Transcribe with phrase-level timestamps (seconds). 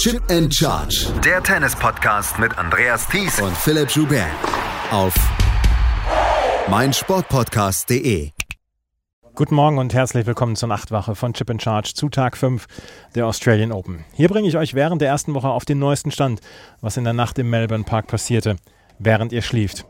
[0.00, 1.12] Chip and Charge.
[1.22, 4.30] Der Tennis-Podcast mit Andreas Thies und Philipp Joubert.
[4.90, 5.14] Auf
[6.70, 8.30] meinsportpodcast.de.
[9.34, 12.66] Guten Morgen und herzlich willkommen zur Nachtwache von Chip and Charge zu Tag 5
[13.14, 14.06] der Australian Open.
[14.14, 16.40] Hier bringe ich euch während der ersten Woche auf den neuesten Stand,
[16.80, 18.56] was in der Nacht im Melbourne Park passierte,
[18.98, 19.84] während ihr schlieft.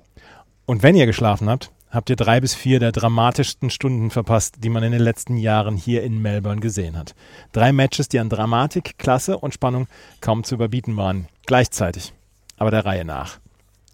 [0.67, 4.69] Und wenn ihr geschlafen habt, habt ihr drei bis vier der dramatischsten Stunden verpasst, die
[4.69, 7.15] man in den letzten Jahren hier in Melbourne gesehen hat.
[7.53, 9.87] Drei Matches, die an Dramatik, Klasse und Spannung
[10.21, 11.29] kaum zu überbieten waren.
[11.47, 12.13] Gleichzeitig,
[12.57, 13.39] aber der Reihe nach.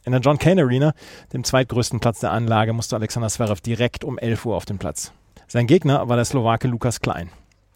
[0.04, 0.94] In der John Cain Arena,
[1.32, 5.12] dem zweitgrößten Platz der Anlage, musste Alexander Zverev direkt um 11 Uhr auf den Platz.
[5.48, 7.30] Sein Gegner war der Slowake Lukas Klein.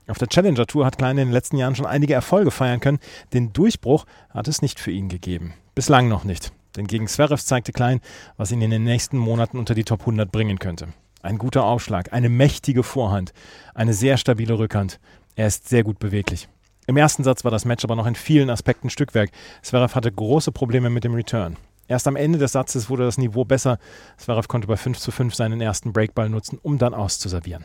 [0.06, 2.98] Auf der Challenger Tour hat Klein in den letzten Jahren schon einige Erfolge feiern können.
[3.32, 5.54] Den Durchbruch hat es nicht für ihn gegeben.
[5.74, 6.52] Bislang noch nicht.
[6.76, 8.00] Denn gegen Zverev zeigte Klein,
[8.36, 10.88] was ihn in den nächsten Monaten unter die Top 100 bringen könnte.
[11.22, 13.32] Ein guter Aufschlag, eine mächtige Vorhand,
[13.74, 15.00] eine sehr stabile Rückhand.
[15.36, 16.48] Er ist sehr gut beweglich.
[16.86, 19.30] Im ersten Satz war das Match aber noch in vielen Aspekten Stückwerk.
[19.62, 21.56] Zverev hatte große Probleme mit dem Return.
[21.88, 23.78] Erst am Ende des Satzes wurde das Niveau besser.
[24.16, 27.64] Zverev konnte bei 5 zu 5 seinen ersten Breakball nutzen, um dann auszuservieren.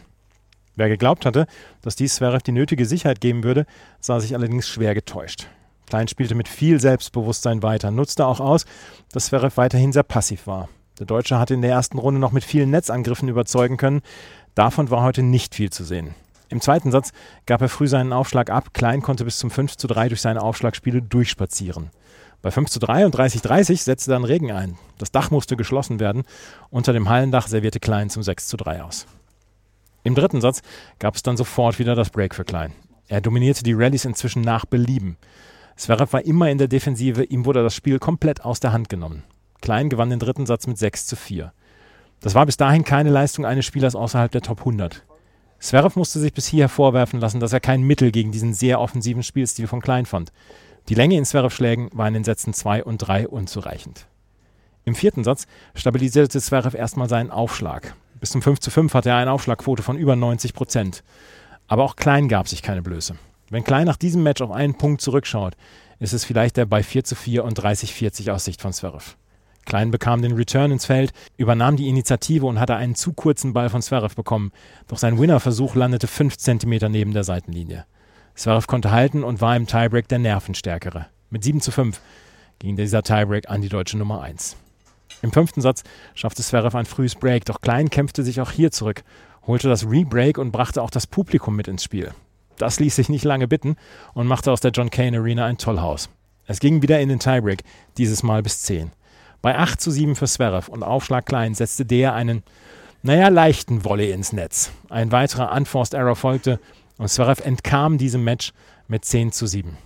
[0.75, 1.47] Wer geglaubt hatte,
[1.81, 3.65] dass dies Zverev die nötige Sicherheit geben würde,
[3.99, 5.47] sah sich allerdings schwer getäuscht.
[5.87, 8.65] Klein spielte mit viel Selbstbewusstsein weiter, nutzte auch aus,
[9.11, 10.69] dass Zverev weiterhin sehr passiv war.
[10.99, 14.01] Der Deutsche hatte in der ersten Runde noch mit vielen Netzangriffen überzeugen können.
[14.55, 16.15] Davon war heute nicht viel zu sehen.
[16.49, 17.11] Im zweiten Satz
[17.45, 18.73] gab er früh seinen Aufschlag ab.
[18.73, 21.89] Klein konnte bis zum 5 zu 3 durch seine Aufschlagspiele durchspazieren.
[22.41, 24.77] Bei 5 zu 3 und 30-30 setzte dann Regen ein.
[24.99, 26.23] Das Dach musste geschlossen werden.
[26.69, 29.07] Unter dem Hallendach servierte Klein zum 6 zu 3 aus.
[30.03, 30.61] Im dritten Satz
[30.99, 32.73] gab es dann sofort wieder das Break für Klein.
[33.07, 35.17] Er dominierte die Rallyes inzwischen nach Belieben.
[35.75, 39.23] Zverev war immer in der Defensive, ihm wurde das Spiel komplett aus der Hand genommen.
[39.61, 41.51] Klein gewann den dritten Satz mit 6 zu 4.
[42.21, 45.03] Das war bis dahin keine Leistung eines Spielers außerhalb der Top 100.
[45.59, 49.23] Zverev musste sich bis hierher vorwerfen lassen, dass er kein Mittel gegen diesen sehr offensiven
[49.23, 50.31] Spielstil von Klein fand.
[50.87, 54.05] Die Länge in Zverev-Schlägen war in den Sätzen 2 und 3 unzureichend.
[54.85, 57.95] Im vierten Satz stabilisierte Zverev erstmal seinen Aufschlag.
[58.19, 61.03] Bis zum 5 zu 5 hatte er eine Aufschlagquote von über 90 Prozent.
[61.67, 63.15] Aber auch Klein gab sich keine Blöße.
[63.49, 65.55] Wenn Klein nach diesem Match auf einen Punkt zurückschaut,
[65.99, 69.15] ist es vielleicht der bei 4 zu 4 und 30-40 aus Sicht von Zverev.
[69.65, 73.69] Klein bekam den Return ins Feld, übernahm die Initiative und hatte einen zu kurzen Ball
[73.69, 74.51] von Zverev bekommen,
[74.87, 77.85] doch sein Winnerversuch landete 5 cm neben der Seitenlinie.
[78.35, 81.07] Zverev konnte halten und war im Tiebreak der Nervenstärkere.
[81.29, 81.99] Mit 7 zu 5
[82.59, 84.55] ging dieser Tiebreak an die deutsche Nummer 1.
[85.21, 85.83] Im fünften Satz
[86.13, 89.03] schaffte Zverev ein frühes Break, doch Klein kämpfte sich auch hier zurück,
[89.47, 92.11] holte das Rebreak und brachte auch das Publikum mit ins Spiel.
[92.57, 93.75] Das ließ sich nicht lange bitten
[94.13, 96.09] und machte aus der John Cain Arena ein Tollhaus.
[96.47, 97.63] Es ging wieder in den Tiebreak,
[97.97, 98.91] dieses Mal bis 10.
[99.41, 102.43] Bei 8 zu 7 für Zverev und Aufschlag Klein setzte der einen,
[103.03, 104.71] naja, leichten Volley ins Netz.
[104.89, 106.59] Ein weiterer Unforced Error folgte
[106.97, 108.53] und Zverev entkam diesem Match
[108.87, 109.77] mit 10 zu 7.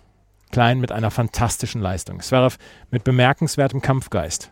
[0.51, 2.21] Klein mit einer fantastischen Leistung.
[2.21, 2.57] Zverev
[2.91, 4.49] mit bemerkenswertem Kampfgeist.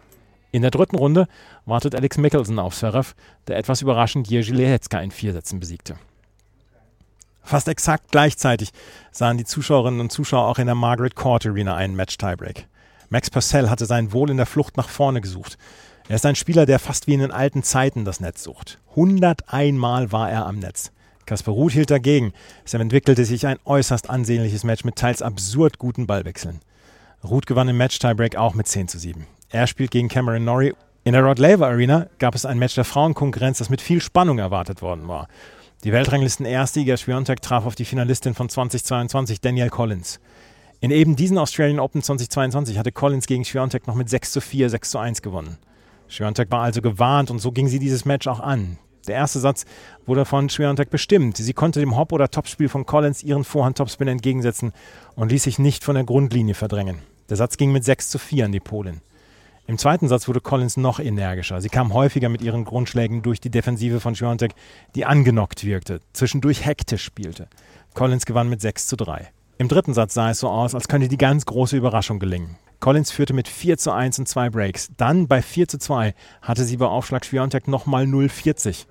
[0.52, 1.28] In der dritten Runde
[1.66, 3.16] wartet Alex Mickelson auf Zverev,
[3.48, 5.98] der etwas überraschend Jerzy Lehecka in vier Sätzen besiegte.
[7.47, 8.72] Fast exakt gleichzeitig
[9.09, 12.68] sahen die Zuschauerinnen und Zuschauer auch in der Margaret Court Arena einen Match-Tiebreak.
[13.08, 15.57] Max Purcell hatte sein Wohl in der Flucht nach vorne gesucht.
[16.09, 18.80] Er ist ein Spieler, der fast wie in den alten Zeiten das Netz sucht.
[18.90, 20.91] 101 Mal war er am Netz.
[21.25, 22.34] Kasper Ruth hielt dagegen.
[22.66, 26.59] Es entwickelte sich ein äußerst ansehnliches Match mit teils absurd guten Ballwechseln.
[27.24, 29.25] Ruth gewann im Match-Tiebreak auch mit 10 zu 7.
[29.52, 30.74] Er spielt gegen Cameron Norrie.
[31.06, 34.38] In der Rod Laver Arena gab es ein Match der Frauenkonkurrenz, das mit viel Spannung
[34.38, 35.30] erwartet worden war.
[35.84, 40.20] Die Weltranglisten-Erste Iga Swiatek traf auf die Finalistin von 2022, Danielle Collins.
[40.80, 44.72] In eben diesen Australian Open 2022 hatte Collins gegen Swiatek noch mit 6 zu 4,
[44.72, 45.58] 6 zu 1 gewonnen.
[46.10, 48.80] Swiatek war also gewarnt und so ging sie dieses Match auch an.
[49.08, 49.66] Der erste Satz
[50.08, 51.38] wurde von Swiatek bestimmt.
[51.38, 54.74] Sie konnte dem Hop- oder Topspiel von Collins ihren Vorhand-Topspin entgegensetzen
[55.16, 57.04] und ließ sich nicht von der Grundlinie verdrängen.
[57.30, 59.02] Der Satz ging mit 6 zu 4 an die Polin.
[59.68, 61.60] Im zweiten Satz wurde Collins noch energischer.
[61.60, 64.54] Sie kam häufiger mit ihren Grundschlägen durch die Defensive von Schwiontek,
[64.96, 67.50] die angenockt wirkte, zwischendurch hektisch spielte.
[67.94, 69.28] Collins gewann mit 6 zu 3.
[69.58, 72.56] Im dritten Satz sah es so aus, als könnte die ganz große Überraschung gelingen.
[72.80, 74.90] Collins führte mit 4 zu 1 und zwei Breaks.
[74.96, 78.86] Dann bei 4 zu 2 hatte sie bei Aufschlag Schwiontek nochmal 0,40.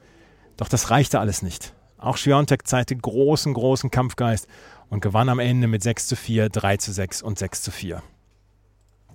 [0.59, 1.73] Doch das reichte alles nicht.
[1.97, 4.47] Auch Schwiontek zeigte großen, großen Kampfgeist
[4.91, 8.03] und gewann am Ende mit 6 zu 4, 3 zu 6 und 6 zu 4.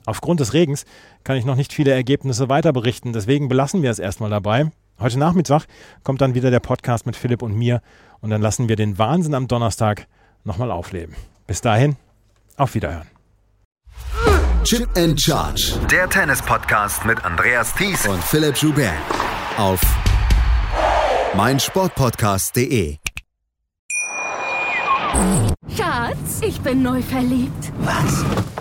[0.06, 0.86] Aufgrund des Regens
[1.24, 4.72] kann ich noch nicht viele Ergebnisse weiter berichten, deswegen belassen wir es erstmal dabei.
[5.00, 5.66] Heute Nachmittag
[6.04, 7.82] kommt dann wieder der Podcast mit Philipp und mir
[8.20, 10.08] und dann lassen wir den Wahnsinn am Donnerstag
[10.44, 11.16] nochmal aufleben.
[11.48, 11.96] Bis dahin,
[12.58, 13.08] auf Wiederhören.
[14.64, 15.74] Chip and Charge.
[15.90, 18.94] Der Tennis-Podcast mit Andreas Thies und Philipp Joubert.
[19.58, 19.82] Auf
[21.36, 22.98] meinsportpodcast.de.
[25.76, 27.72] Schatz, ich bin neu verliebt.
[27.80, 28.61] Was?